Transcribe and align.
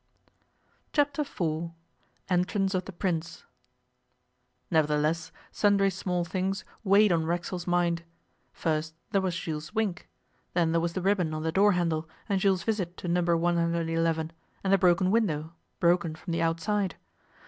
Chapter 0.93 1.23
Four 1.23 1.75
ENTRANCE 2.27 2.73
OF 2.73 2.85
THE 2.85 2.91
PRINCE 2.91 3.43
NEVERTHELESS, 4.71 5.31
sundry 5.51 5.91
small 5.91 6.25
things 6.25 6.65
weighed 6.83 7.11
on 7.11 7.27
Racksole's 7.27 7.67
mind. 7.67 8.01
First 8.51 8.95
there 9.11 9.21
was 9.21 9.35
Jules' 9.35 9.75
wink. 9.75 10.09
Then 10.55 10.71
there 10.71 10.81
was 10.81 10.93
the 10.93 11.03
ribbon 11.03 11.35
on 11.35 11.43
the 11.43 11.51
door 11.51 11.73
handle 11.73 12.09
and 12.27 12.41
Jules' 12.41 12.63
visit 12.63 12.97
to 12.97 13.07
No. 13.07 13.21
111, 13.37 14.31
and 14.63 14.73
the 14.73 14.77
broken 14.79 15.11
window 15.11 15.53
broken 15.79 16.15
from 16.15 16.31
the 16.33 16.41
outside. 16.41 16.95